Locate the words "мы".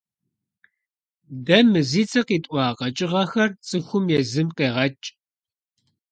1.71-1.79